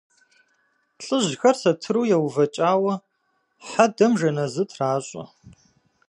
[1.03, 2.93] Лӏыжьхэр сатыру еувэкӏауэ
[3.67, 5.23] хьэдэм жэназы тращӏэ.